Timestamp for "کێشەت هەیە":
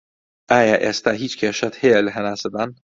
1.39-1.99